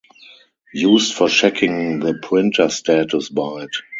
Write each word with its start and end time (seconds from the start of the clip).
Used 0.73 1.13
for 1.13 1.29
checking 1.29 1.99
the 1.99 2.15
printer 2.23 2.69
status 2.69 3.29
byte. 3.29 3.69